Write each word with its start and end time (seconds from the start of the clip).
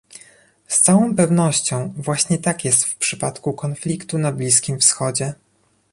Z 0.67 0.81
całą 0.81 1.15
pewnością 1.15 1.93
właśnie 1.97 2.37
tak 2.37 2.65
jest 2.65 2.85
w 2.85 2.95
przypadku 2.95 3.53
konfliktu 3.53 4.17
na 4.17 4.31
Bliskim 4.31 4.79
Wschodzie 4.79 5.33